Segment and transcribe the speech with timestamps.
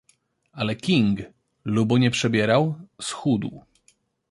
[0.53, 1.19] Ale King,
[1.65, 2.75] lubo nie przebierał—
[3.07, 3.61] schudł.